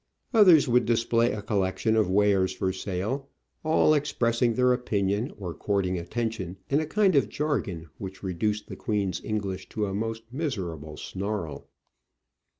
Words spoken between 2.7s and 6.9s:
sale, all expressing their opinion or courting atten tion in a